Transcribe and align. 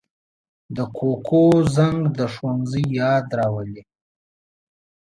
د 0.75 0.77
کوکو 0.97 1.43
زنګ 1.75 1.99
د 2.17 2.19
ښوونځي 2.33 2.83
یاد 2.99 3.25
راولي 3.37 3.81